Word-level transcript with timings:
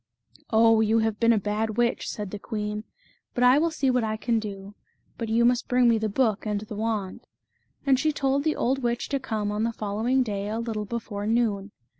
"O, 0.49 0.81
you 0.81 0.97
have 0.97 1.19
been 1.19 1.31
a 1.31 1.37
bad 1.37 1.77
witch", 1.77 2.09
said 2.09 2.31
the 2.31 2.39
queen," 2.39 2.85
but 3.35 3.43
I 3.43 3.59
will 3.59 3.69
see 3.69 3.91
what 3.91 4.03
I 4.03 4.17
can 4.17 4.39
do; 4.39 4.73
but 5.19 5.29
you 5.29 5.45
must 5.45 5.67
bring 5.67 5.87
me 5.87 5.99
the 5.99 6.09
book 6.09 6.43
and 6.43 6.59
the 6.61 6.73
wand"; 6.75 7.27
and 7.85 7.99
she 7.99 8.11
told 8.11 8.43
the 8.43 8.55
<51d 8.55 8.79
witch 8.79 9.09
to 9.09 9.19
come 9.19 9.51
on 9.51 9.61
the 9.61 9.71
following 9.71 10.23
day 10.23 10.47
a 10.49 10.57
little 10.57 10.85
before 10.85 11.27
noon. 11.27 11.69